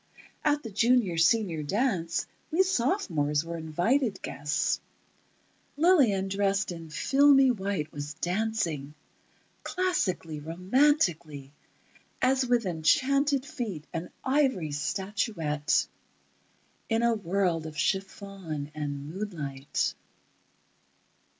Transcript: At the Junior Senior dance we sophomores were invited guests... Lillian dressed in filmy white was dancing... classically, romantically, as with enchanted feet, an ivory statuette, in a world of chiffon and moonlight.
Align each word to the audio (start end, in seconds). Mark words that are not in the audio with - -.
At 0.43 0.63
the 0.63 0.71
Junior 0.71 1.19
Senior 1.19 1.61
dance 1.61 2.25
we 2.49 2.63
sophomores 2.63 3.45
were 3.45 3.55
invited 3.55 4.19
guests... 4.23 4.81
Lillian 5.77 6.27
dressed 6.27 6.71
in 6.71 6.89
filmy 6.89 7.51
white 7.51 7.91
was 7.93 8.15
dancing... 8.15 8.95
classically, 9.61 10.39
romantically, 10.39 11.53
as 12.19 12.43
with 12.47 12.65
enchanted 12.65 13.45
feet, 13.45 13.85
an 13.93 14.09
ivory 14.23 14.71
statuette, 14.71 15.85
in 16.89 17.03
a 17.03 17.13
world 17.13 17.67
of 17.67 17.77
chiffon 17.77 18.71
and 18.73 19.07
moonlight. 19.13 19.93